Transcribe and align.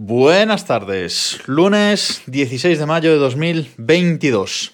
Buenas 0.00 0.64
tardes, 0.64 1.40
lunes 1.46 2.22
16 2.26 2.78
de 2.78 2.86
mayo 2.86 3.10
de 3.10 3.16
2022. 3.16 4.72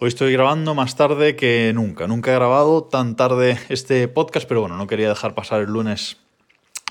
Hoy 0.00 0.08
estoy 0.08 0.34
grabando 0.34 0.74
más 0.74 0.96
tarde 0.96 1.34
que 1.34 1.72
nunca. 1.74 2.06
Nunca 2.06 2.30
he 2.30 2.34
grabado 2.34 2.84
tan 2.84 3.16
tarde 3.16 3.58
este 3.70 4.06
podcast, 4.06 4.46
pero 4.46 4.60
bueno, 4.60 4.76
no 4.76 4.86
quería 4.86 5.08
dejar 5.08 5.34
pasar 5.34 5.62
el 5.62 5.70
lunes 5.70 6.18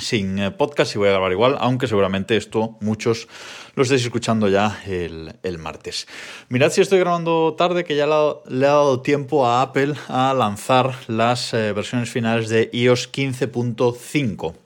sin 0.02 0.40
eh, 0.40 0.50
podcast 0.50 0.96
y 0.96 0.98
voy 0.98 1.10
a 1.10 1.12
grabar 1.12 1.32
igual, 1.32 1.58
aunque 1.60 1.86
seguramente 1.86 2.36
esto 2.38 2.76
muchos 2.82 3.28
lo 3.76 3.84
estéis 3.84 4.02
escuchando 4.02 4.50
ya 4.50 4.82
el, 4.88 5.58
martes. 5.60 6.08
Mirad 6.50 6.72
si 6.72 6.82
estoy 6.82 6.98
grabando 6.98 7.54
tarde, 7.56 7.84
que 7.84 7.96
ya 7.96 8.08
le 8.08 8.66
ha 8.66 8.70
dado 8.70 9.02
tiempo 9.02 9.46
a 9.46 9.62
Apple 9.62 9.94
a 10.08 10.34
lanzar 10.34 10.96
las 11.06 11.54
eh, 11.54 11.72
versiones 11.72 12.10
finales 12.10 12.50
de 12.50 12.68
iOS 12.74 13.14
15.5. 13.14 14.65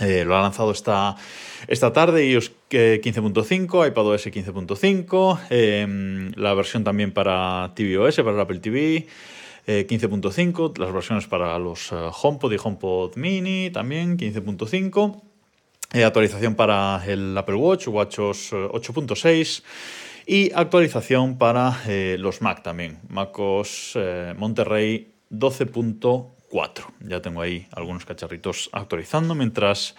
Eh, 0.00 0.24
lo 0.26 0.36
ha 0.36 0.42
lanzado 0.42 0.72
esta, 0.72 1.16
esta 1.68 1.92
tarde 1.92 2.26
iOS 2.26 2.52
15.5, 2.70 3.88
iPadOS 3.88 4.26
15.5, 4.26 5.40
eh, 5.48 6.32
la 6.36 6.52
versión 6.54 6.84
también 6.84 7.12
para 7.12 7.72
tvOS, 7.74 8.16
para 8.16 8.32
el 8.32 8.40
Apple 8.40 8.58
TV. 8.58 9.06
15.5, 9.66 10.70
eh, 10.70 10.80
las 10.80 10.92
versiones 10.92 11.26
para 11.26 11.58
los 11.58 11.90
eh, 11.90 11.96
HomePod 12.22 12.52
y 12.52 12.56
HomePod 12.62 13.16
Mini 13.16 13.70
también 13.70 14.16
15.5, 14.16 15.22
actualización 16.04 16.54
para 16.54 17.02
el 17.04 17.36
Apple 17.36 17.56
Watch, 17.56 17.88
WatchOS 17.88 18.52
8.6 18.52 19.64
y 20.26 20.52
actualización 20.54 21.36
para 21.36 21.80
los 22.18 22.42
Mac 22.42 22.62
también, 22.62 23.00
MacOS 23.08 23.98
Monterrey 24.36 25.14
12.4. 26.50 26.84
Ya 27.00 27.20
tengo 27.20 27.42
ahí 27.42 27.66
algunos 27.72 28.04
cacharritos 28.04 28.70
actualizando 28.72 29.34
mientras 29.34 29.94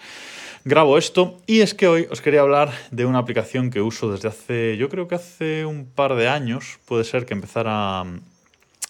grabo 0.64 0.98
esto. 0.98 1.40
Y 1.46 1.60
es 1.60 1.74
que 1.74 1.88
hoy 1.88 2.06
os 2.10 2.20
quería 2.20 2.40
hablar 2.40 2.72
de 2.90 3.06
una 3.06 3.18
aplicación 3.18 3.70
que 3.70 3.80
uso 3.80 4.10
desde 4.12 4.28
hace, 4.28 4.76
yo 4.76 4.88
creo 4.88 5.08
que 5.08 5.14
hace 5.14 5.64
un 5.64 5.86
par 5.86 6.14
de 6.14 6.28
años, 6.28 6.78
puede 6.84 7.04
ser 7.04 7.26
que 7.26 7.34
empezara 7.34 8.00
a, 8.00 8.04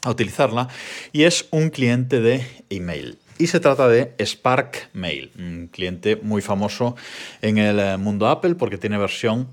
utilizarla, 0.06 0.68
y 1.12 1.24
es 1.24 1.46
un 1.50 1.70
cliente 1.70 2.20
de 2.20 2.46
email. 2.70 3.18
Y 3.38 3.46
se 3.48 3.60
trata 3.60 3.88
de 3.88 4.14
Spark 4.18 4.90
Mail, 4.94 5.30
un 5.38 5.68
cliente 5.68 6.16
muy 6.16 6.42
famoso 6.42 6.96
en 7.40 7.58
el 7.58 7.98
mundo 7.98 8.26
Apple 8.26 8.56
porque 8.56 8.78
tiene 8.78 8.98
versión 8.98 9.48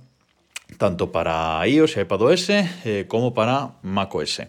tanto 0.77 1.11
para 1.11 1.66
iOS 1.67 1.97
y 1.97 1.99
iPadOS 2.02 2.49
eh, 2.49 3.05
como 3.08 3.33
para 3.33 3.75
macOS. 3.81 4.44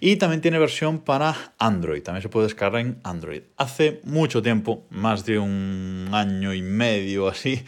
Y 0.00 0.16
también 0.16 0.40
tiene 0.40 0.58
versión 0.58 1.00
para 1.00 1.54
Android, 1.58 2.02
también 2.02 2.22
se 2.22 2.28
puede 2.28 2.46
descargar 2.46 2.80
en 2.80 2.98
Android. 3.02 3.42
Hace 3.56 4.00
mucho 4.04 4.42
tiempo, 4.42 4.84
más 4.90 5.24
de 5.24 5.38
un 5.38 6.08
año 6.12 6.54
y 6.54 6.62
medio 6.62 7.28
así, 7.28 7.62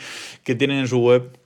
que 0.44 0.54
tienen 0.54 0.78
en 0.78 0.88
su 0.88 0.98
web 0.98 1.38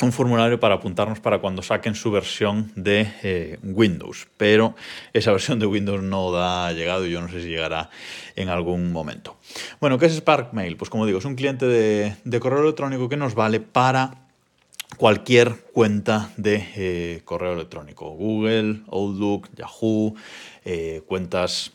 un 0.00 0.12
formulario 0.12 0.60
para 0.60 0.76
apuntarnos 0.76 1.18
para 1.18 1.40
cuando 1.40 1.60
saquen 1.60 1.96
su 1.96 2.12
versión 2.12 2.70
de 2.76 3.12
eh, 3.24 3.58
Windows. 3.64 4.28
Pero 4.36 4.76
esa 5.12 5.32
versión 5.32 5.58
de 5.58 5.66
Windows 5.66 6.02
no 6.02 6.36
ha 6.36 6.72
llegado 6.72 7.04
y 7.04 7.10
yo 7.10 7.20
no 7.20 7.28
sé 7.28 7.42
si 7.42 7.48
llegará 7.48 7.90
en 8.36 8.48
algún 8.48 8.92
momento. 8.92 9.38
Bueno, 9.80 9.98
¿qué 9.98 10.06
es 10.06 10.14
Spark 10.14 10.52
Mail? 10.52 10.76
Pues 10.76 10.88
como 10.88 11.04
digo, 11.04 11.18
es 11.18 11.24
un 11.24 11.34
cliente 11.34 11.66
de 11.66 12.40
correo 12.40 12.62
electrónico 12.62 13.08
que 13.08 13.16
nos 13.16 13.34
vale 13.34 13.58
para 13.58 14.27
cualquier 14.96 15.56
cuenta 15.72 16.30
de 16.36 16.66
eh, 16.76 17.20
correo 17.24 17.52
electrónico. 17.52 18.10
Google, 18.10 18.82
Outlook, 18.90 19.48
Yahoo, 19.54 20.14
eh, 20.64 21.02
cuentas 21.06 21.72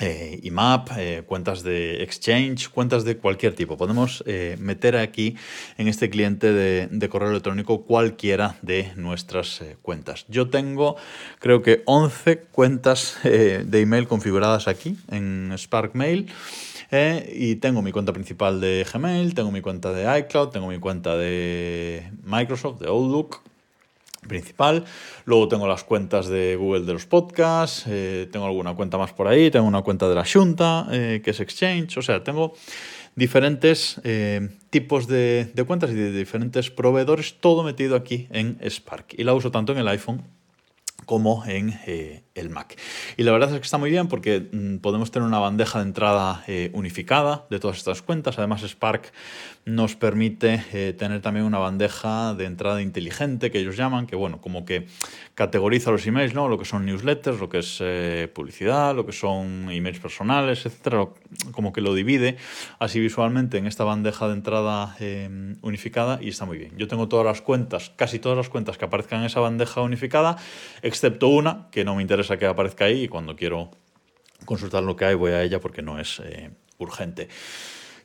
eh, 0.00 0.40
IMAP, 0.42 0.88
cuentas 1.26 1.62
de 1.62 2.02
Exchange, 2.02 2.68
cuentas 2.68 3.04
de 3.04 3.16
cualquier 3.16 3.54
tipo. 3.54 3.76
Podemos 3.76 4.24
meter 4.58 4.96
aquí 4.96 5.36
en 5.78 5.86
este 5.86 6.10
cliente 6.10 6.52
de, 6.52 6.88
de 6.90 7.08
correo 7.08 7.30
electrónico 7.30 7.84
cualquiera 7.84 8.56
de 8.60 8.92
nuestras 8.96 9.62
cuentas. 9.82 10.26
Yo 10.28 10.50
tengo 10.50 10.96
creo 11.38 11.62
que 11.62 11.82
11 11.86 12.38
cuentas 12.50 13.18
de 13.22 13.80
email 13.80 14.08
configuradas 14.08 14.66
aquí 14.66 14.96
en 15.12 15.54
Spark 15.56 15.94
Mail. 15.94 16.28
Eh, 16.96 17.28
y 17.34 17.56
tengo 17.56 17.82
mi 17.82 17.90
cuenta 17.90 18.12
principal 18.12 18.60
de 18.60 18.86
Gmail, 18.90 19.34
tengo 19.34 19.50
mi 19.50 19.60
cuenta 19.60 19.92
de 19.92 20.20
iCloud, 20.20 20.50
tengo 20.50 20.68
mi 20.68 20.78
cuenta 20.78 21.16
de 21.16 22.08
Microsoft, 22.22 22.78
de 22.78 22.86
Outlook 22.86 23.42
principal. 24.28 24.84
Luego 25.24 25.48
tengo 25.48 25.66
las 25.66 25.82
cuentas 25.82 26.28
de 26.28 26.54
Google 26.54 26.82
de 26.82 26.92
los 26.92 27.04
podcasts, 27.04 27.84
eh, 27.88 28.28
tengo 28.30 28.46
alguna 28.46 28.76
cuenta 28.76 28.96
más 28.96 29.12
por 29.12 29.26
ahí, 29.26 29.50
tengo 29.50 29.66
una 29.66 29.82
cuenta 29.82 30.08
de 30.08 30.14
la 30.14 30.24
Junta, 30.24 30.86
eh, 30.92 31.20
que 31.24 31.32
es 31.32 31.40
Exchange, 31.40 31.98
o 31.98 32.02
sea, 32.02 32.22
tengo 32.22 32.54
diferentes 33.16 34.00
tipos 34.70 35.08
de, 35.08 35.50
cuentas 35.66 35.90
y 35.90 35.94
de 35.94 36.12
diferentes 36.12 36.70
proveedores, 36.70 37.40
todo 37.40 37.64
metido 37.64 37.96
aquí 37.96 38.28
en 38.30 38.56
Spark. 38.70 39.14
Y 39.18 39.24
la 39.24 39.34
uso 39.34 39.50
tanto 39.50 39.72
en 39.72 39.78
el 39.78 39.88
iPhone 39.88 40.22
como 41.06 41.44
en 41.44 41.72
el 42.34 42.50
Mac. 42.50 42.76
Y 43.16 43.22
la 43.22 43.32
verdad 43.32 43.50
es 43.52 43.60
que 43.60 43.64
está 43.64 43.78
muy 43.78 43.90
bien 43.90 44.08
porque 44.08 44.48
mm, 44.52 44.78
podemos 44.78 45.10
tener 45.10 45.26
una 45.26 45.38
bandeja 45.38 45.78
de 45.78 45.84
entrada 45.84 46.44
eh, 46.46 46.70
unificada 46.72 47.46
de 47.50 47.60
todas 47.60 47.78
estas 47.78 48.02
cuentas. 48.02 48.38
Además, 48.38 48.62
Spark 48.62 49.12
nos 49.64 49.94
permite 49.94 50.62
eh, 50.72 50.92
tener 50.92 51.22
también 51.22 51.46
una 51.46 51.58
bandeja 51.58 52.34
de 52.34 52.44
entrada 52.44 52.82
inteligente 52.82 53.50
que 53.50 53.60
ellos 53.60 53.76
llaman, 53.76 54.06
que 54.06 54.16
bueno, 54.16 54.40
como 54.40 54.64
que 54.64 54.86
categoriza 55.34 55.90
los 55.90 56.06
emails, 56.06 56.34
¿no? 56.34 56.48
Lo 56.48 56.58
que 56.58 56.64
son 56.64 56.84
newsletters, 56.84 57.40
lo 57.40 57.48
que 57.48 57.60
es 57.60 57.82
publicidad, 58.32 58.94
lo 58.94 59.06
que 59.06 59.12
son 59.12 59.70
emails 59.70 59.98
personales, 60.00 60.66
etcétera, 60.66 61.08
como 61.52 61.72
que 61.72 61.80
lo 61.80 61.94
divide 61.94 62.36
así 62.78 63.00
visualmente 63.00 63.56
en 63.58 63.66
esta 63.66 63.84
bandeja 63.84 64.28
de 64.28 64.34
entrada 64.34 64.96
unificada 65.62 66.18
y 66.20 66.28
está 66.28 66.44
muy 66.44 66.58
bien. 66.58 66.76
Yo 66.76 66.86
tengo 66.86 67.08
todas 67.08 67.24
las 67.24 67.40
cuentas, 67.40 67.90
casi 67.96 68.18
todas 68.18 68.36
las 68.36 68.48
cuentas 68.48 68.76
que 68.76 68.84
aparezcan 68.84 69.20
en 69.20 69.26
esa 69.26 69.40
bandeja 69.40 69.80
unificada, 69.80 70.36
excepto 70.82 71.28
una 71.28 71.68
que 71.70 71.84
no 71.84 71.96
me 71.96 72.02
interesa 72.02 72.23
que 72.28 72.46
aparezca 72.46 72.86
ahí 72.86 73.04
y 73.04 73.08
cuando 73.08 73.36
quiero 73.36 73.70
consultar 74.44 74.82
lo 74.82 74.96
que 74.96 75.04
hay 75.04 75.14
voy 75.14 75.32
a 75.32 75.42
ella 75.42 75.60
porque 75.60 75.82
no 75.82 75.98
es 75.98 76.20
eh, 76.24 76.50
urgente. 76.78 77.28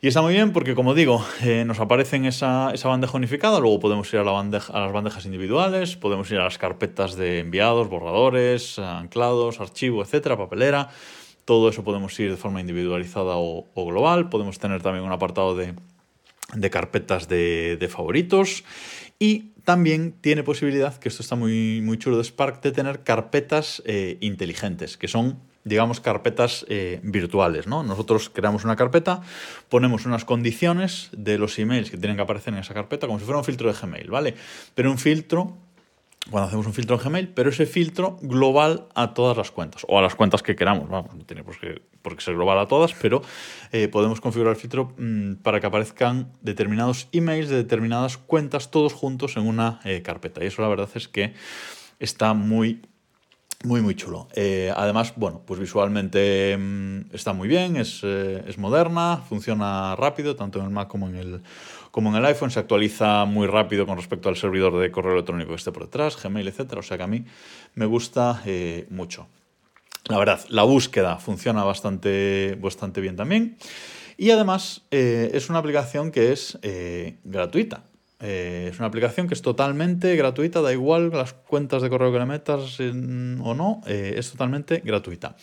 Y 0.01 0.07
está 0.07 0.21
muy 0.21 0.33
bien 0.33 0.53
porque, 0.53 0.75
como 0.75 0.93
digo, 0.93 1.25
eh, 1.43 1.65
nos 1.65 1.79
aparece 1.81 2.25
esa, 2.25 2.71
bandeja 2.85 3.17
unificada, 3.17 3.59
luego 3.59 3.81
podemos 3.81 4.11
ir 4.13 4.19
a, 4.21 4.23
la 4.23 4.31
bandeja, 4.31 4.71
a 4.71 4.79
las 4.79 4.93
bandejas 4.93 5.25
individuales, 5.25 5.97
podemos 5.97 6.31
ir 6.31 6.37
a 6.37 6.45
las 6.45 6.57
carpetas 6.57 7.17
de 7.17 7.39
enviados, 7.39 7.89
borradores, 7.89 8.79
anclados, 8.79 9.59
archivo, 9.59 10.01
etcétera, 10.01 10.37
papelera. 10.37 10.89
Todo 11.43 11.67
eso 11.67 11.83
podemos 11.83 12.17
ir 12.17 12.31
de 12.31 12.37
forma 12.37 12.61
individualizada 12.61 13.33
o, 13.35 13.65
global. 13.75 14.29
Podemos 14.29 14.57
tener 14.57 14.81
también 14.81 15.03
un 15.03 15.11
apartado 15.11 15.55
de, 15.55 15.73
carpetas 16.69 17.27
de 17.27 17.89
favoritos 17.91 18.63
y 19.19 19.51
también 19.65 20.15
tiene 20.19 20.41
posibilidad, 20.43 20.97
que 20.97 21.09
esto 21.09 21.21
está 21.21 21.35
muy, 21.35 21.81
muy 21.81 21.99
chulo 21.99 22.17
de 22.17 22.23
Spark, 22.23 22.61
de 22.61 22.71
tener 22.71 23.03
carpetas 23.03 23.83
eh, 23.85 24.17
inteligentes, 24.21 24.97
que 24.97 25.07
son, 25.07 25.37
digamos, 25.63 25.99
carpetas 25.99 26.65
eh, 26.69 26.99
virtuales. 27.03 27.67
¿no? 27.67 27.83
Nosotros 27.83 28.31
creamos 28.31 28.63
una 28.63 28.75
carpeta, 28.75 29.21
ponemos 29.67 30.05
unas 30.05 30.25
condiciones 30.25 31.09
de 31.11 31.37
los 31.37 31.59
emails 31.59 31.91
que 31.91 31.97
tienen 31.97 32.15
que 32.15 32.23
aparecer 32.23 32.53
en 32.53 32.61
esa 32.61 32.73
carpeta, 32.73 33.05
como 33.05 33.19
si 33.19 33.25
fuera 33.25 33.37
un 33.37 33.45
filtro 33.45 33.71
de 33.71 33.77
Gmail, 33.79 34.09
¿vale? 34.09 34.33
Pero 34.73 34.89
un 34.89 34.97
filtro 34.97 35.57
cuando 36.29 36.47
hacemos 36.47 36.65
un 36.65 36.73
filtro 36.73 36.95
en 36.95 37.01
Gmail, 37.03 37.27
pero 37.29 37.49
ese 37.49 37.65
filtro 37.65 38.17
global 38.21 38.87
a 38.95 39.13
todas 39.13 39.37
las 39.37 39.51
cuentas, 39.51 39.85
o 39.87 39.97
a 39.97 40.01
las 40.01 40.15
cuentas 40.15 40.43
que 40.43 40.55
queramos, 40.55 40.89
vamos, 40.89 41.15
no 41.15 41.23
tiene 41.25 41.43
por 41.43 41.57
qué, 41.59 41.81
ser 42.21 42.35
global 42.35 42.59
a 42.59 42.67
todas, 42.67 42.93
pero 42.93 43.21
eh, 43.71 43.87
podemos 43.87 44.21
configurar 44.21 44.55
el 44.55 44.59
filtro 44.59 44.93
mm, 44.97 45.35
para 45.35 45.59
que 45.59 45.67
aparezcan 45.67 46.31
determinados 46.41 47.07
emails 47.11 47.49
de 47.49 47.57
determinadas 47.57 48.17
cuentas 48.17 48.71
todos 48.71 48.93
juntos 48.93 49.37
en 49.37 49.47
una 49.47 49.79
eh, 49.83 50.01
carpeta. 50.01 50.43
Y 50.43 50.47
eso 50.47 50.61
la 50.61 50.67
verdad 50.67 50.89
es 50.95 51.07
que 51.07 51.33
está 51.99 52.33
muy 52.33 52.81
muy, 53.63 53.81
muy 53.81 53.95
chulo. 53.95 54.27
Eh, 54.35 54.71
además, 54.75 55.13
bueno, 55.17 55.41
pues 55.45 55.59
visualmente 55.59 56.55
mm, 56.57 57.13
está 57.13 57.33
muy 57.33 57.47
bien, 57.47 57.75
es, 57.75 58.03
es, 58.03 58.57
moderna, 58.57 59.23
funciona 59.27 59.95
rápido, 59.97 60.35
tanto 60.35 60.59
en 60.59 60.65
el 60.65 60.71
Mac 60.71 60.87
como 60.87 61.09
en 61.09 61.15
el, 61.15 61.41
como 61.91 62.09
en 62.09 62.15
el 62.15 62.25
iPhone, 62.25 62.51
se 62.51 62.59
actualiza 62.59 63.25
muy 63.25 63.47
rápido 63.47 63.85
con 63.85 63.97
respecto 63.97 64.29
al 64.29 64.37
servidor 64.37 64.77
de 64.77 64.91
correo 64.91 65.13
electrónico 65.13 65.49
que 65.49 65.55
esté 65.55 65.71
por 65.71 65.83
detrás, 65.83 66.21
Gmail, 66.21 66.47
etcétera. 66.47 66.79
O 66.79 66.83
sea 66.83 66.97
que 66.97 67.03
a 67.03 67.07
mí 67.07 67.25
me 67.75 67.85
gusta 67.85 68.41
eh, 68.45 68.87
mucho. 68.89 69.27
La 70.05 70.17
verdad, 70.17 70.39
la 70.49 70.63
búsqueda 70.63 71.17
funciona 71.17 71.63
bastante, 71.63 72.57
bastante 72.61 73.01
bien 73.01 73.15
también. 73.15 73.57
Y 74.17 74.31
además 74.31 74.83
eh, 74.91 75.31
es 75.33 75.49
una 75.49 75.59
aplicación 75.59 76.11
que 76.11 76.31
es 76.31 76.57
eh, 78.19 78.69
es 78.71 78.79
una 78.79 78.87
aplicación 78.87 79.27
que 79.27 79.33
es 79.33 79.41
totalmente 79.41 80.15
gratuita, 80.15 80.61
da 80.61 80.71
igual 80.73 81.09
las 81.11 81.33
cuentas 81.33 81.81
de 81.81 81.89
correo 81.89 82.11
que 82.11 82.19
le 82.19 82.25
metas 82.25 82.79
o 82.79 83.53
no, 83.53 83.81
es 83.85 84.31
totalmente 84.31 84.81
gratuita. 84.83 85.35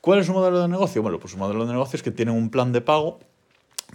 ¿Cuál 0.00 0.20
es 0.20 0.26
su 0.26 0.32
modelo 0.32 0.60
de 0.60 0.68
negocio? 0.68 1.02
Bueno, 1.02 1.18
pues 1.18 1.32
su 1.32 1.38
modelo 1.38 1.66
de 1.66 1.72
negocio 1.72 1.96
es 1.96 2.02
que 2.02 2.10
tienen 2.10 2.34
un 2.34 2.50
plan 2.50 2.72
de 2.72 2.80
pago 2.80 3.18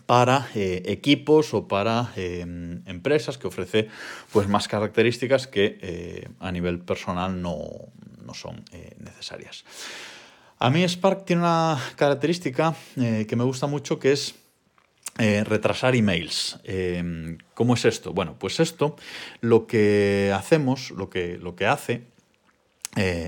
para 0.06 0.50
eh, 0.56 0.84
equipos 0.86 1.54
o 1.54 1.68
para 1.68 2.12
em, 2.16 2.81
empresas 2.86 3.38
que 3.38 3.48
ofrece 3.48 3.88
pues, 4.31 4.48
más 4.48 4.68
características 4.68 5.48
que 5.48 5.78
eh, 5.81 6.30
a 6.40 6.52
nivel 6.52 6.80
personal 6.80 7.42
no, 7.42 7.58
son 8.34 8.64
eh, 8.72 8.96
necesarias. 9.00 9.64
A 10.60 10.70
mí 10.70 10.88
Spark 10.88 11.25
tiene 11.25 11.42
una 11.42 11.78
característica 11.96 12.74
que 12.96 13.36
me 13.36 13.44
gusta 13.44 13.68
mucho 13.68 14.00
que 14.00 14.14
es 14.14 14.34
retrasar 15.18 15.95
emails. 15.95 16.60
¿Cómo 17.54 17.74
es 17.75 17.86
esto? 17.86 18.13
Bueno, 18.13 18.36
pues 18.39 18.60
esto 18.60 18.95
lo 19.42 19.68
que 19.68 20.31
hacemos, 20.36 20.92
lo 20.92 21.10
que, 21.10 21.38
lo 21.38 21.56
que 21.56 21.68
hace, 21.68 22.04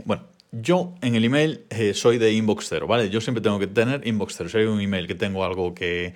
bueno, 0.05 0.23
yo 0.61 0.93
en 1.01 1.15
el 1.15 1.25
email 1.25 1.65
eh, 1.69 1.93
soy 1.93 2.17
de 2.17 2.31
inbox 2.31 2.67
cero, 2.69 2.87
¿vale? 2.87 3.09
Yo 3.09 3.19
siempre 3.19 3.41
tengo 3.41 3.59
que 3.59 3.67
tener 3.67 4.07
inbox 4.07 4.35
cero. 4.37 4.49
Si 4.49 4.57
hay 4.57 4.65
un 4.65 4.79
email 4.79 5.07
que 5.07 5.15
tengo 5.15 5.43
algo 5.43 5.73
que, 5.73 6.13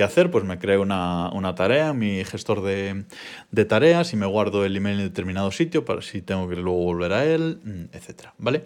hacer, 0.00 0.30
pues 0.30 0.44
me 0.44 0.58
creo 0.58 0.82
una, 0.82 1.54
tarea 1.56 1.88
en 1.88 1.98
mi 1.98 2.24
gestor 2.24 2.62
de, 2.62 3.04
tareas 3.66 4.12
y 4.12 4.16
me 4.16 4.26
guardo 4.26 4.64
el 4.64 4.76
email 4.76 5.00
en 5.00 5.06
determinado 5.06 5.50
sitio 5.50 5.84
para 5.84 6.02
si 6.02 6.22
tengo 6.22 6.48
que 6.48 6.56
luego 6.56 6.78
volver 6.78 7.12
a 7.12 7.24
él, 7.24 7.60
mm, 7.64 7.96
etcétera, 7.96 8.34
¿vale? 8.38 8.62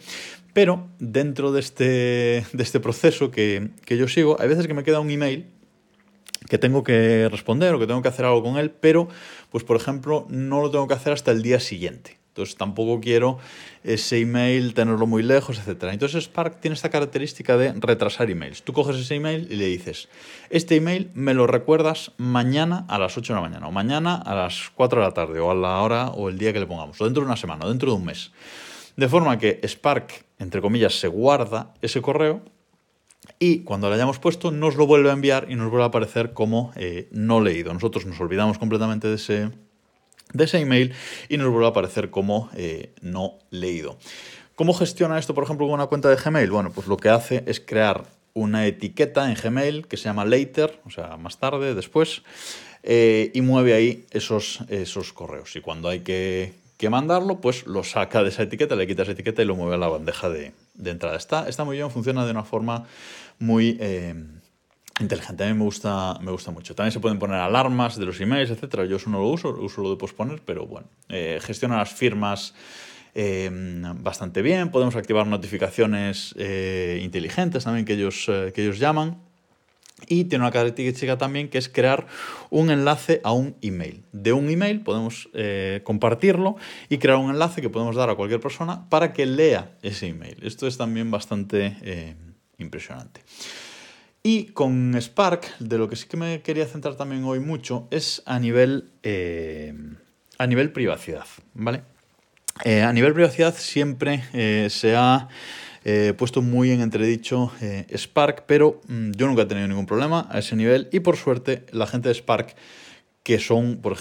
Pero 0.53 0.89
dentro 0.99 1.53
de 1.53 1.61
este, 1.61 1.85
de 2.53 2.63
este 2.63 2.79
proceso 2.79 3.31
que, 3.31 3.71
que 3.85 3.97
yo 3.97 4.07
sigo, 4.09 4.37
hay 4.39 4.49
veces 4.49 4.67
que 4.67 4.75
me 4.75 4.85
queda 4.85 5.01
un 5.01 5.11
email 5.11 5.47
que 6.49 6.59
tengo 6.59 6.85
que 6.85 7.29
responder 7.31 7.75
o 7.75 7.79
que 7.79 7.87
tengo 7.87 8.03
que 8.03 8.09
hacer 8.09 8.25
algo 8.25 8.43
con 8.43 8.57
él, 8.57 8.71
pero, 8.71 9.09
pues 9.51 9.65
por 9.65 9.77
ejemplo, 9.77 10.27
no 10.29 10.61
lo 10.61 10.71
tengo 10.71 10.87
que 10.89 10.95
hacer 10.95 11.13
hasta 11.13 11.31
el 11.31 11.43
día 11.43 11.61
siguiente. 11.61 12.19
Entonces 12.35 12.57
tampoco 12.57 13.01
quiero 13.01 13.39
ese 13.85 14.19
email 14.19 14.75
tenerlo 14.75 15.07
muy 15.07 15.23
lejos, 15.23 15.57
etc. 15.57 15.85
Entonces 15.93 16.25
Spark 16.25 16.61
tiene 16.61 16.75
esta 16.75 16.91
característica 16.91 17.57
de 17.57 17.73
retrasar 17.75 18.29
emails. 18.29 18.65
Tú 18.65 18.73
coges 18.73 18.97
ese 18.97 19.15
email 19.15 19.47
y 19.49 19.55
le 19.55 19.67
dices, 19.67 20.09
este 20.51 20.75
email 20.75 21.13
me 21.15 21.33
lo 21.33 21.47
recuerdas 21.47 22.11
mañana 22.17 22.87
a 22.89 22.99
las 22.99 23.17
8 23.17 23.35
de 23.35 23.41
la 23.41 23.49
mañana, 23.49 23.69
o 23.69 23.71
mañana 23.71 24.17
a 24.17 24.35
las 24.35 24.73
4 24.75 25.01
de 25.01 25.07
la 25.07 25.15
tarde, 25.15 25.39
o 25.39 25.53
a 25.53 25.55
la 25.55 25.81
hora 25.81 26.09
o 26.09 26.29
el 26.29 26.37
día 26.37 26.53
que 26.53 26.59
le 26.59 26.67
pongamos, 26.67 27.01
o 27.01 27.05
dentro 27.05 27.23
de 27.23 27.27
una 27.29 27.37
semana, 27.37 27.67
o 27.67 27.69
dentro 27.69 27.93
de 27.93 27.99
un 27.99 28.05
mes. 28.05 28.33
De 28.97 29.09
forma 29.09 29.39
que 29.39 29.61
Spark, 29.63 30.25
entre 30.41 30.61
comillas, 30.61 30.99
se 30.99 31.07
guarda 31.07 31.73
ese 31.83 32.03
correo 32.03 32.43
y 33.39 33.61
cuando 33.61 33.89
lo 33.89 33.95
hayamos 33.95 34.19
puesto 34.19 34.51
nos 34.51 34.77
lo 34.77 34.87
vuelve 34.87 35.11
a 35.11 35.13
enviar 35.13 35.47
y 35.51 35.57
nos 35.57 35.71
vuelve 35.71 35.85
a 35.85 35.89
aparecer 35.89 36.33
como 36.33 36.73
eh, 36.77 37.09
no 37.13 37.41
leído. 37.41 37.73
Nosotros 37.73 38.07
nos 38.07 38.21
olvidamos 38.21 38.59
completamente 38.59 39.09
de 39.09 39.15
ese 39.15 39.51
de 40.33 40.45
ese 40.45 40.59
email 40.59 40.93
y 41.29 41.37
nos 41.37 41.49
vuelve 41.49 41.67
a 41.67 41.71
aparecer 41.71 42.11
como 42.11 42.51
eh, 42.55 42.93
no 43.01 43.39
leído. 43.51 43.99
¿Cómo 44.57 44.75
gestiona 44.75 45.19
esto, 45.19 45.35
por 45.35 45.45
ejemplo, 45.45 45.67
con 45.67 45.75
una 45.75 45.87
cuenta 45.87 46.09
de 46.09 46.17
Gmail? 46.17 46.51
Bueno, 46.51 46.71
pues 46.73 46.87
lo 46.87 46.97
que 46.97 47.09
hace 47.09 47.43
es 47.47 47.61
crear 47.61 48.05
una 48.35 48.67
etiqueta 48.67 49.31
en 49.31 49.37
Gmail 49.37 49.87
que 49.87 49.97
se 49.97 50.05
llama 50.05 50.25
later, 50.25 50.81
o 50.85 50.91
sea, 50.91 51.17
más 51.17 51.39
tarde, 51.39 51.75
después, 51.75 52.23
eh, 52.83 53.31
y 53.33 53.41
mueve 53.41 53.75
ahí 53.75 54.07
esos, 54.11 54.61
esos 54.69 55.13
correos. 55.13 55.57
Y 55.57 55.61
cuando 55.61 55.89
hay 55.89 56.01
que, 56.01 56.53
mandarlo, 56.91 57.41
pues 57.41 57.67
lo 57.67 57.83
saca 57.83 58.23
de 58.23 58.29
esa 58.29 58.43
etiqueta, 58.43 58.77
le 58.77 58.87
quita 58.87 59.05
esa 59.05 59.13
etiqueta 59.13 59.41
y 59.41 59.47
lo 59.47 59.57
mueve 59.57 59.77
a 59.77 59.79
la 59.79 59.89
bandeja 59.89 60.29
de, 60.29 60.53
entrada. 60.83 61.17
Está, 61.17 61.49
está 61.49 61.65
muy 61.65 61.77
bien, 61.77 61.91
funciona 61.91 62.25
de 62.25 62.31
una 62.31 62.45
forma 62.45 62.85
muy... 63.39 63.77
Eh, 63.81 64.15
inteligente. 65.01 65.45
A 65.45 65.49
mí 65.49 65.55
me 65.55 65.65
gusta, 65.65 66.19
me 66.21 66.31
gusta 66.31 66.51
mucho. 66.51 66.75
También 66.75 66.93
se 66.93 67.01
pueden 67.01 67.19
poner 67.19 67.37
alarmas 67.37 67.97
de 67.99 68.07
los 68.07 68.21
emails, 68.21 68.51
etcétera. 68.51 68.85
Yo 68.85 68.97
eso 68.97 69.11
no 69.11 69.19
lo 69.19 69.29
uso, 69.29 69.51
uso 69.51 69.83
lo 69.83 69.91
de 69.91 69.97
posponer, 69.97 70.43
pero 70.45 70.67
bueno. 70.67 70.87
Eh, 71.09 71.41
gestiona 71.43 71.77
las 71.77 71.93
firmas 71.93 72.55
eh, 73.15 73.51
bastante 73.97 74.43
bien. 74.43 74.71
Podemos 74.71 74.95
activar 74.97 75.27
notificaciones 75.27 76.35
eh, 76.39 77.01
inteligentes 77.03 77.65
también 77.65 77.85
que 77.85 77.95
ellos, 77.95 78.27
que 78.27 78.63
ellos 78.63 78.79
llaman. 78.79 79.19
Y 80.09 80.25
tiene 80.25 80.45
una 80.45 80.53
característica 80.53 81.17
también 81.17 81.49
que 81.49 81.59
es 81.59 81.69
crear 81.69 82.07
un 82.51 82.71
enlace 82.71 83.21
a 83.25 83.33
un 83.33 83.57
email. 83.63 84.05
De 84.13 84.33
un 84.33 84.51
email 84.51 84.81
podemos 84.81 85.31
compartirlo 85.85 86.57
y 86.89 86.99
crear 86.99 87.17
un 87.19 87.31
enlace 87.31 87.63
que 87.63 87.71
podemos 87.71 87.97
dar 87.97 88.11
a 88.11 88.17
cualquier 88.17 88.41
persona 88.41 88.89
para 88.91 89.13
que 89.13 89.25
lea 89.25 89.77
ese 89.83 90.09
email. 90.09 90.37
Esto 90.43 90.67
es 90.67 90.77
también 90.77 91.11
bastante 91.11 92.17
impresionante. 92.59 93.23
Y 94.27 94.47
con 94.47 94.95
Spark, 94.99 95.59
de 95.59 95.77
lo 95.77 95.87
que 95.91 95.97
sí 95.97 96.07
que 96.09 96.17
me 96.17 96.41
quería 96.41 96.65
centrar 96.65 96.97
también 96.97 97.25
hoy 97.25 97.41
mucho, 97.41 97.87
es 97.91 98.23
a 98.25 98.39
nivel, 98.39 98.91
eh, 99.03 99.75
a 100.39 100.47
nivel 100.47 100.73
privacidad, 100.73 101.27
¿vale? 101.53 101.83
Eh, 102.65 102.81
a 102.81 102.91
nivel 102.95 103.13
privacidad 103.13 103.55
siempre 103.55 104.25
eh, 104.33 104.69
se 104.71 104.97
ha 104.97 105.29
puesto 106.17 106.41
muy 106.41 106.71
en 106.71 106.81
entredicho 106.81 107.53
Spark, 107.95 108.45
pero 108.47 108.81
mm, 108.89 109.13
yo 109.13 109.27
nunca 109.27 109.43
he 109.43 109.47
tenido 109.47 109.69
ningún 109.69 109.87
problema 109.87 110.27
a 110.31 110.39
ese 110.39 110.57
nivel 110.57 110.89
y 110.93 111.01
por 111.01 111.17
suerte 111.17 111.67
la 111.73 111.87
gente 111.87 112.09
de 112.09 112.15
Spark 112.15 112.55
que 113.23 113.39
son, 113.39 113.79
por, 113.79 113.97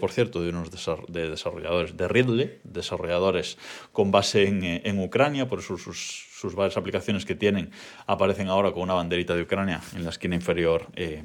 por, 0.00 0.10
cierto, 0.10 0.42
de 0.42 0.48
unos 0.48 0.70
de 1.08 1.30
desarrolladores 1.30 1.96
de 1.96 2.08
Ridley, 2.08 2.58
desarrolladores 2.64 3.56
con 3.92 4.10
base 4.10 4.48
en, 4.48 4.64
en 4.64 4.98
Ucrania, 4.98 5.48
por 5.48 5.60
eso 5.60 5.78
sus, 5.78 6.26
sus 6.44 6.54
varias 6.54 6.76
aplicaciones 6.76 7.24
que 7.24 7.34
tienen 7.34 7.70
aparecen 8.06 8.48
ahora 8.48 8.72
con 8.72 8.82
una 8.82 8.92
banderita 8.92 9.34
de 9.34 9.42
Ucrania 9.42 9.80
en 9.94 10.04
la 10.04 10.10
esquina 10.10 10.34
inferior 10.34 10.88
eh, 10.94 11.22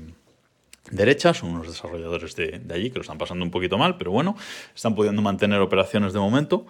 derecha. 0.92 1.34
Son 1.34 1.50
unos 1.50 1.68
desarrolladores 1.68 2.36
de, 2.38 2.62
allí 2.74 2.90
que 2.90 2.96
lo 2.96 3.02
están 3.02 3.18
pasando 3.18 3.44
un 3.44 3.52
poquito 3.52 3.78
mal, 3.78 3.98
pero 3.98 4.12
bueno, 4.12 4.38
están 4.74 4.96
pudiendo 4.96 5.22
mantener 5.22 5.60
operaciones 5.60 6.14
de 6.14 6.20
momento. 6.20 6.68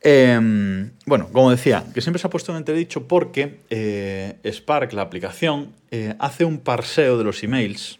Em, 0.00 0.92
bueno, 1.06 1.28
como 1.32 1.50
decía, 1.50 1.84
que 1.92 2.00
siempre 2.00 2.20
se 2.20 2.26
ha 2.26 2.30
puesto 2.30 2.52
en 2.52 2.58
entredicho 2.58 3.08
porque 3.08 3.60
eh, 3.70 4.36
Spark, 4.44 4.92
la 4.92 5.02
aplicación, 5.02 5.72
eh, 5.90 6.14
hace 6.18 6.44
un 6.44 6.58
parseo 6.58 7.18
de 7.18 7.24
los 7.24 7.42
emails 7.42 7.98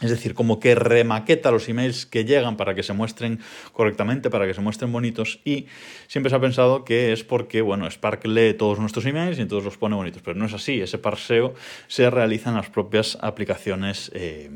es 0.00 0.10
decir, 0.10 0.34
como 0.34 0.60
que 0.60 0.76
remaqueta 0.76 1.50
los 1.50 1.68
emails 1.68 2.06
que 2.06 2.24
llegan 2.24 2.56
para 2.56 2.76
que 2.76 2.84
se 2.84 2.92
muestren 2.92 3.40
correctamente, 3.72 4.30
para 4.30 4.46
que 4.46 4.54
se 4.54 4.60
muestren 4.60 4.92
bonitos. 4.92 5.40
Y 5.44 5.66
siempre 6.06 6.30
se 6.30 6.36
ha 6.36 6.40
pensado 6.40 6.84
que 6.84 7.12
es 7.12 7.24
porque, 7.24 7.62
bueno, 7.62 7.90
Spark 7.90 8.24
lee 8.26 8.54
todos 8.54 8.78
nuestros 8.78 9.06
emails 9.06 9.38
y 9.38 9.42
entonces 9.42 9.64
los 9.64 9.76
pone 9.76 9.96
bonitos. 9.96 10.22
Pero 10.22 10.38
no 10.38 10.46
es 10.46 10.54
así. 10.54 10.80
Ese 10.80 10.98
parseo 10.98 11.54
se 11.88 12.08
realiza 12.10 12.50
en 12.50 12.56
las 12.56 12.70
propias 12.70 13.18
aplicaciones 13.20 14.12
eh, 14.14 14.50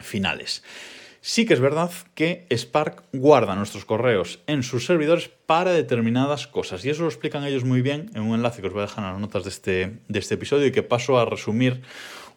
finales. 0.00 0.62
Sí 1.20 1.46
que 1.46 1.54
es 1.54 1.60
verdad 1.60 1.90
que 2.14 2.46
Spark 2.50 3.02
guarda 3.12 3.56
nuestros 3.56 3.84
correos 3.84 4.40
en 4.46 4.62
sus 4.62 4.86
servidores 4.86 5.30
para 5.46 5.72
determinadas 5.72 6.46
cosas. 6.46 6.84
Y 6.84 6.90
eso 6.90 7.02
lo 7.02 7.08
explican 7.08 7.44
ellos 7.44 7.64
muy 7.64 7.82
bien 7.82 8.10
en 8.14 8.22
un 8.22 8.34
enlace 8.34 8.60
que 8.60 8.68
os 8.68 8.72
voy 8.72 8.82
a 8.82 8.86
dejar 8.86 9.04
en 9.04 9.12
las 9.12 9.20
notas 9.20 9.44
de 9.44 9.50
este, 9.50 9.98
de 10.06 10.18
este 10.18 10.34
episodio 10.34 10.66
y 10.66 10.72
que 10.72 10.82
paso 10.82 11.18
a 11.18 11.24
resumir 11.24 11.82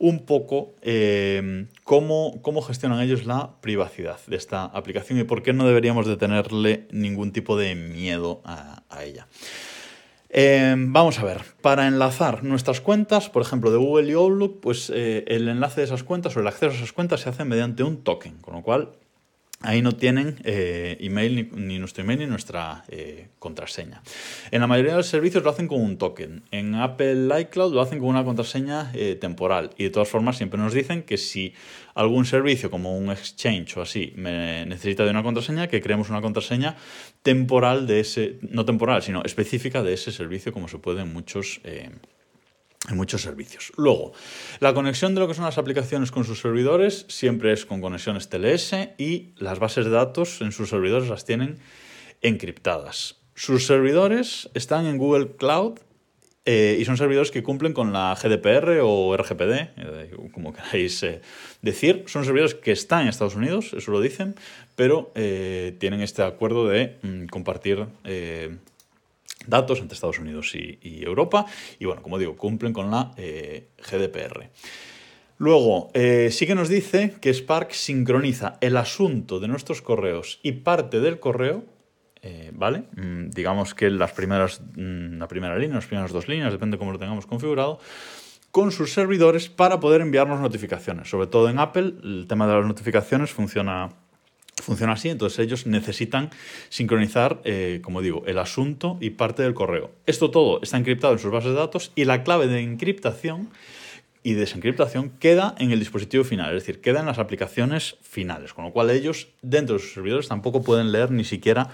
un 0.01 0.25
poco 0.25 0.73
eh, 0.81 1.67
cómo, 1.83 2.41
cómo, 2.41 2.63
gestionan 2.63 3.01
ellos 3.01 3.27
la 3.27 3.61
privacidad 3.61 4.19
de 4.25 4.35
esta 4.35 4.65
aplicación 4.65 5.19
y 5.19 5.25
por 5.25 5.43
qué 5.43 5.53
no 5.53 5.67
deberíamos 5.67 6.07
de 6.07 6.17
tenerle 6.17 6.87
ningún 6.89 7.31
tipo 7.31 7.55
de 7.55 7.75
miedo 7.75 8.41
a, 8.43 8.81
ella. 9.03 9.27
Eh, 10.33 10.75
vamos 10.77 11.19
a 11.19 11.25
ver, 11.25 11.41
para 11.61 11.87
enlazar 11.87 12.41
nuestras 12.45 12.79
cuentas, 12.79 13.29
por 13.29 13.41
ejemplo, 13.41 13.69
de 13.69 13.77
Google 13.77 14.09
y 14.09 14.13
Outlook, 14.13 14.61
pues 14.61 14.89
eh, 14.89 15.25
el 15.27 15.49
enlace 15.49 15.81
de 15.81 15.85
esas 15.85 16.03
cuentas 16.03 16.37
o 16.37 16.39
el 16.39 16.47
acceso 16.47 16.71
a 16.71 16.75
esas 16.75 16.93
cuentas 16.93 17.19
se 17.19 17.29
hace 17.29 17.43
mediante 17.43 17.83
un 17.83 18.01
token, 18.01 18.37
con 18.37 18.53
lo 18.55 18.61
cual 18.61 18.91
Ahí 19.63 19.81
no 19.81 19.91
tienen 19.91 20.39
eh, 20.43 20.97
email 21.01 21.49
ni, 21.53 21.77
nuestro 21.77 22.03
email 22.03 22.19
ni 22.19 22.25
nuestra 22.25 22.83
eh, 22.87 23.27
contraseña. 23.37 24.01
En 24.49 24.61
la 24.61 24.67
mayoría 24.67 24.91
de 24.91 24.97
los 24.97 25.07
servicios 25.07 25.43
lo 25.43 25.51
hacen 25.51 25.67
con 25.67 25.81
un 25.81 25.97
token. 25.97 26.43
En 26.51 26.73
Apple 26.73 27.27
iCloud 27.41 27.73
lo 27.73 27.81
hacen 27.81 27.99
con 27.99 28.09
una 28.09 28.23
contraseña 28.23 28.91
eh, 28.95 29.15
temporal. 29.15 29.71
Y 29.77 29.83
de 29.83 29.89
todas 29.91 30.09
formas 30.09 30.37
siempre 30.37 30.59
nos 30.59 30.73
dicen 30.73 31.03
que 31.03 31.17
si 31.17 31.53
algún 31.93 32.25
servicio 32.25 32.71
como 32.71 32.97
un 32.97 33.11
Exchange 33.11 33.77
o 33.77 33.81
así 33.81 34.13
me 34.15 34.65
necesita 34.65 35.03
de 35.03 35.11
una 35.11 35.21
contraseña, 35.21 35.67
que 35.67 35.81
creemos 35.81 36.09
una 36.09 36.21
contraseña 36.21 36.75
temporal 37.21 37.85
de 37.85 37.99
ese, 37.99 38.39
no 38.41 38.65
temporal, 38.65 39.03
sino 39.03 39.21
específica 39.23 39.83
de 39.83 39.93
ese 39.93 40.11
servicio 40.11 40.53
como 40.53 40.67
se 40.67 40.79
puede 40.79 41.01
en 41.01 41.13
muchos 41.13 41.61
en 42.89 42.97
muchos 42.97 43.21
servicios. 43.21 43.71
Luego, 43.77 44.13
la 44.59 44.73
conexión 44.73 45.13
de 45.13 45.21
lo 45.21 45.27
que 45.27 45.33
son 45.33 45.45
las 45.45 45.57
aplicaciones 45.57 46.11
con 46.11 46.23
sus 46.23 46.39
servidores 46.39 47.05
siempre 47.09 47.53
es 47.53 47.65
con 47.65 47.81
conexiones 47.81 48.29
TLS 48.29 48.73
y 48.97 49.33
las 49.37 49.59
bases 49.59 49.85
de 49.85 49.91
datos 49.91 50.41
en 50.41 50.51
sus 50.51 50.69
servidores 50.69 51.09
las 51.09 51.25
tienen 51.25 51.59
encriptadas. 52.21 53.17
Sus 53.35 53.65
servidores 53.65 54.49
están 54.53 54.85
en 54.85 54.97
Google 54.97 55.35
Cloud 55.37 55.79
eh, 56.45 56.77
y 56.79 56.85
son 56.85 56.97
servidores 56.97 57.29
que 57.29 57.43
cumplen 57.43 57.73
con 57.73 57.93
la 57.93 58.17
GDPR 58.19 58.79
o 58.81 59.15
RGPD, 59.15 59.53
eh, 59.77 60.11
como 60.33 60.53
queráis 60.53 61.03
eh, 61.03 61.21
decir. 61.61 62.03
Son 62.07 62.25
servidores 62.25 62.55
que 62.55 62.71
están 62.71 63.03
en 63.03 63.09
Estados 63.09 63.35
Unidos, 63.35 63.73
eso 63.73 63.91
lo 63.91 64.01
dicen, 64.01 64.35
pero 64.75 65.11
tienen 65.13 66.01
este 66.01 66.23
acuerdo 66.23 66.67
de 66.67 66.97
mm, 67.03 67.25
compartir 67.27 67.85
datos 69.47 69.79
entre 69.79 69.95
Estados 69.95 70.19
Unidos 70.19 70.53
y, 70.55 71.03
Europa. 71.03 71.45
Y 71.79 71.85
bueno, 71.85 72.01
como 72.01 72.17
digo, 72.17 72.35
cumplen 72.35 72.73
con 72.73 72.91
la 72.91 73.11
eh, 73.17 73.69
GDPR. 73.77 74.49
Luego, 75.41 75.89
eh, 75.95 76.29
sí 76.31 76.45
que 76.45 76.53
nos 76.53 76.69
dice 76.69 77.15
que 77.19 77.33
Spark 77.33 77.71
sincroniza 77.71 78.57
el 78.61 78.77
asunto 78.77 79.39
de 79.39 79.47
nuestros 79.47 79.81
correos 79.81 80.39
y 80.43 80.51
parte 80.51 80.99
del 80.99 81.19
correo, 81.19 81.65
eh, 82.21 82.51
¿vale? 82.53 82.83
Mm, 82.95 83.31
digamos 83.31 83.73
que 83.73 83.89
las 83.89 84.11
primeras, 84.11 84.61
mm, 84.61 85.17
la 85.17 85.27
primera 85.27 85.57
línea, 85.57 85.77
las 85.77 85.87
primeras 85.87 86.11
dos 86.11 86.27
líneas, 86.27 86.51
depende 86.51 86.75
de 86.75 86.77
cómo 86.77 86.91
lo 86.91 86.99
tengamos 86.99 87.25
configurado, 87.25 87.79
con 88.51 88.71
sus 88.71 88.93
servidores 88.93 89.49
para 89.49 89.79
poder 89.79 90.01
enviarnos 90.01 90.39
notificaciones. 90.41 91.09
Sobre 91.09 91.25
todo 91.25 91.49
en 91.49 91.57
Apple, 91.57 91.95
el 92.03 92.27
tema 92.27 92.45
de 92.45 92.53
las 92.53 92.65
notificaciones 92.67 93.31
funciona 93.31 93.89
Funciona 94.61 94.93
así, 94.93 95.09
entonces 95.09 95.39
ellos 95.39 95.65
necesitan 95.65 96.29
sincronizar, 96.69 97.41
eh, 97.43 97.79
como 97.83 98.01
digo, 98.01 98.23
el 98.27 98.37
asunto 98.37 98.97
y 99.01 99.11
parte 99.11 99.43
del 99.43 99.53
correo. 99.53 99.91
Esto 100.05 100.31
todo 100.31 100.61
está 100.61 100.77
encriptado 100.77 101.13
en 101.13 101.19
sus 101.19 101.31
bases 101.31 101.51
de 101.51 101.57
datos 101.57 101.91
y 101.95 102.05
la 102.05 102.23
clave 102.23 102.47
de 102.47 102.61
encriptación 102.61 103.49
y 104.23 104.33
desencriptación 104.33 105.09
queda 105.19 105.55
en 105.57 105.71
el 105.71 105.79
dispositivo 105.79 106.23
final, 106.23 106.55
es 106.55 106.63
decir, 106.63 106.81
queda 106.81 106.99
en 106.99 107.07
las 107.07 107.17
aplicaciones 107.17 107.97
finales, 108.01 108.53
con 108.53 108.65
lo 108.65 108.71
cual 108.71 108.91
ellos 108.91 109.29
dentro 109.41 109.75
de 109.75 109.81
sus 109.81 109.93
servidores 109.93 110.27
tampoco 110.27 110.61
pueden 110.61 110.91
leer 110.91 111.11
ni 111.11 111.23
siquiera 111.23 111.69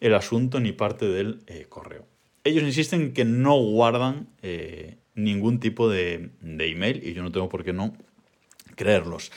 el 0.00 0.14
asunto 0.14 0.58
ni 0.58 0.72
parte 0.72 1.06
del 1.06 1.40
eh, 1.46 1.66
correo. 1.68 2.06
Ellos 2.44 2.64
insisten 2.64 3.12
que 3.12 3.24
no 3.24 3.54
guardan 3.56 4.26
eh, 4.42 4.96
ningún 5.14 5.60
tipo 5.60 5.88
de, 5.88 6.30
email 6.42 7.06
y 7.06 7.12
yo 7.12 7.22
no 7.22 7.30
tengo 7.30 7.48
por 7.48 7.62
qué 7.62 7.72
no 7.72 7.94
creerlos. 8.74 9.30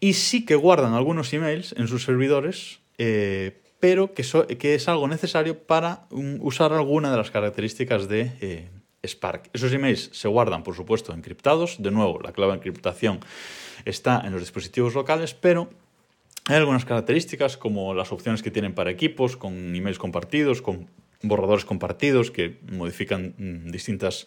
Y 0.00 0.14
sí 0.14 0.44
que 0.44 0.54
guardan 0.54 0.94
algunos 0.94 1.32
emails 1.32 1.74
en 1.76 1.88
sus 1.88 2.04
servidores, 2.04 2.80
eh, 2.98 3.60
pero 3.80 4.14
que, 4.14 4.22
es 4.74 4.88
algo 4.88 5.08
necesario 5.08 5.58
para 5.58 6.06
usar 6.10 6.72
alguna 6.72 7.10
de 7.10 7.16
las 7.16 7.30
características 7.30 8.08
de 8.08 8.70
Spark. 9.06 9.50
Esos 9.52 9.72
emails 9.72 10.10
se 10.12 10.28
guardan, 10.28 10.62
por 10.62 10.74
supuesto, 10.74 11.12
encriptados. 11.12 11.76
De 11.82 11.90
nuevo, 11.90 12.20
la 12.20 12.32
clave 12.32 12.52
de 12.52 12.58
encriptación 12.58 13.20
está 13.84 14.22
en 14.24 14.32
los 14.32 14.40
dispositivos 14.40 14.94
locales, 14.94 15.34
pero 15.34 15.70
hay 16.46 16.56
algunas 16.56 16.84
características 16.84 17.56
como 17.56 17.94
las 17.94 18.12
opciones 18.12 18.42
que 18.42 18.50
tienen 18.50 18.74
para 18.74 18.90
equipos, 18.90 19.36
con 19.36 19.74
emails 19.74 19.98
compartidos, 19.98 20.62
con 20.62 20.88
borradores 21.22 21.64
compartidos 21.64 22.30
que 22.30 22.58
modifican 22.70 23.34
mm, 23.38 23.70
distintas 23.70 24.26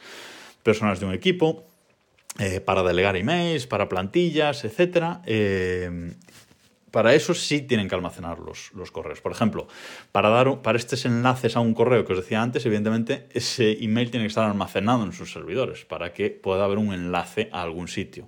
personas 0.63 0.99
de 0.99 1.05
un 1.05 1.13
equipo, 1.13 1.63
eh, 2.39 2.59
para 2.61 2.83
delegar 2.83 3.15
emails, 3.15 3.67
para 3.67 3.89
plantillas, 3.89 4.63
etc. 4.65 5.21
Para 6.91 7.13
eso 7.13 7.33
sí 7.33 7.61
tienen 7.61 7.89
que 7.89 7.95
almacenar 7.95 8.39
los, 8.39 8.71
los 8.73 8.91
correos. 8.91 9.19
Por 9.19 9.31
ejemplo, 9.31 9.67
para, 10.11 10.29
dar, 10.29 10.61
para 10.61 10.77
estos 10.77 11.05
enlaces 11.05 11.55
a 11.55 11.59
un 11.59 11.73
correo 11.73 12.05
que 12.05 12.13
os 12.13 12.19
decía 12.19 12.41
antes, 12.41 12.65
evidentemente 12.65 13.27
ese 13.33 13.83
email 13.83 14.09
tiene 14.09 14.23
que 14.23 14.29
estar 14.29 14.45
almacenado 14.45 15.03
en 15.03 15.11
sus 15.11 15.31
servidores 15.31 15.85
para 15.85 16.13
que 16.13 16.29
pueda 16.29 16.63
haber 16.63 16.77
un 16.77 16.93
enlace 16.93 17.49
a 17.51 17.61
algún 17.61 17.87
sitio. 17.87 18.27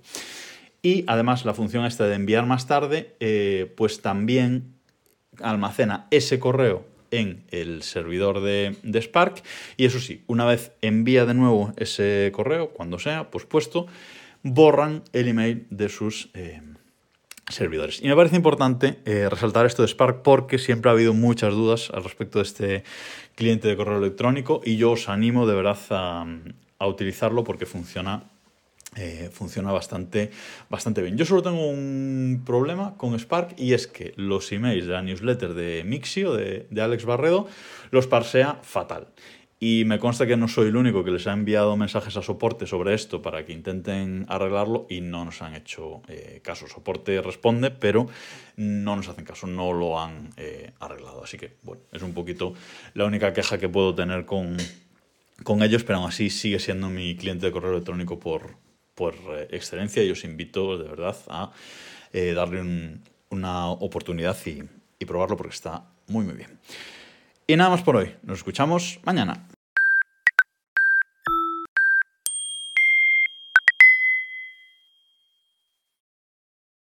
Y 0.82 1.04
además 1.06 1.44
la 1.44 1.54
función 1.54 1.84
esta 1.84 2.04
de 2.06 2.14
enviar 2.14 2.46
más 2.46 2.66
tarde, 2.66 3.16
eh, 3.20 3.72
pues 3.76 4.02
también 4.02 4.74
almacena 5.40 6.06
ese 6.10 6.38
correo 6.38 6.86
en 7.10 7.44
el 7.50 7.82
servidor 7.82 8.40
de, 8.40 8.76
Spark 9.00 9.42
y 9.76 9.84
eso 9.84 10.00
sí, 10.00 10.22
una 10.26 10.44
vez 10.44 10.72
envía 10.82 11.26
de 11.26 11.34
nuevo 11.34 11.72
ese 11.76 12.30
correo, 12.32 12.70
cuando 12.70 12.98
sea, 12.98 13.30
pues 13.30 13.44
puesto, 13.44 13.86
borran 14.42 15.02
el 15.12 15.28
email 15.28 15.66
de 15.70 15.88
sus... 15.88 16.30
Eh, 16.34 16.60
servidores. 17.50 18.00
Y 18.02 18.08
me 18.08 18.16
parece 18.16 18.36
importante 18.36 18.98
eh, 19.04 19.28
resaltar 19.28 19.66
esto 19.66 19.82
de 19.82 19.88
Spark 19.88 20.22
porque 20.22 20.58
siempre 20.58 20.90
ha 20.90 20.94
habido 20.94 21.14
muchas 21.14 21.52
dudas 21.52 21.90
al 21.92 22.04
respecto 22.04 22.38
de 22.38 22.44
este 22.44 22.84
cliente 23.34 23.68
de 23.68 23.76
correo 23.76 23.98
electrónico 23.98 24.60
y 24.64 24.76
yo 24.76 24.92
os 24.92 25.08
animo 25.08 25.46
de 25.46 25.54
verdad 25.54 25.78
a, 25.90 26.86
utilizarlo 26.86 27.44
porque 27.44 27.66
funciona, 27.66 28.29
eh, 28.96 29.30
funciona 29.32 29.72
bastante, 29.72 30.30
bastante 30.68 31.02
bien. 31.02 31.16
Yo 31.16 31.24
solo 31.24 31.42
tengo 31.42 31.68
un 31.68 32.42
problema 32.44 32.96
con 32.96 33.18
Spark 33.18 33.54
y 33.56 33.72
es 33.72 33.86
que 33.86 34.12
los 34.16 34.50
emails 34.52 34.86
de 34.86 34.92
la 34.92 35.02
newsletter 35.02 35.54
de 35.54 35.84
Mixio, 35.84 36.34
de, 36.34 36.66
de 36.70 36.82
Alex 36.82 37.04
Barredo, 37.04 37.46
los 37.90 38.06
parsea 38.06 38.58
fatal. 38.62 39.08
Y 39.62 39.84
me 39.84 39.98
consta 39.98 40.26
que 40.26 40.38
no 40.38 40.48
soy 40.48 40.68
el 40.68 40.76
único 40.76 41.04
que 41.04 41.10
les 41.10 41.26
ha 41.26 41.34
enviado 41.34 41.76
mensajes 41.76 42.16
a 42.16 42.22
soporte 42.22 42.66
sobre 42.66 42.94
esto 42.94 43.20
para 43.20 43.44
que 43.44 43.52
intenten 43.52 44.24
arreglarlo 44.26 44.86
y 44.88 45.02
no 45.02 45.26
nos 45.26 45.42
han 45.42 45.54
hecho 45.54 46.00
eh, 46.08 46.40
caso. 46.42 46.66
Soporte 46.66 47.20
responde, 47.20 47.70
pero 47.70 48.08
no 48.56 48.96
nos 48.96 49.08
hacen 49.08 49.26
caso, 49.26 49.46
no 49.46 49.74
lo 49.74 50.00
han 50.00 50.30
eh, 50.38 50.72
arreglado. 50.80 51.22
Así 51.22 51.36
que, 51.36 51.58
bueno, 51.62 51.82
es 51.92 52.00
un 52.00 52.14
poquito 52.14 52.54
la 52.94 53.04
única 53.04 53.34
queja 53.34 53.58
que 53.58 53.68
puedo 53.68 53.94
tener 53.94 54.24
con, 54.24 54.56
con 55.44 55.62
ellos, 55.62 55.84
pero 55.84 55.98
aún 55.98 56.08
así 56.08 56.30
sigue 56.30 56.58
siendo 56.58 56.88
mi 56.88 57.14
cliente 57.14 57.44
de 57.44 57.52
correo 57.52 57.72
electrónico 57.72 58.18
por, 58.18 58.56
por 58.94 59.14
eh, 59.14 59.48
excelencia 59.50 60.02
y 60.02 60.10
os 60.10 60.24
invito 60.24 60.78
de 60.78 60.88
verdad 60.88 61.16
a 61.28 61.52
darle 62.12 62.98
una 63.28 63.68
oportunidad 63.68 64.36
y, 64.44 64.64
y 64.98 65.04
probarlo 65.04 65.36
porque 65.36 65.54
está 65.54 65.84
muy, 66.08 66.24
muy 66.24 66.34
bien. 66.34 66.58
Y 67.46 67.56
nada 67.56 67.70
más 67.70 67.82
por 67.82 67.96
hoy. 67.96 68.14
Nos 68.22 68.38
escuchamos 68.38 69.00
mañana. 69.04 69.49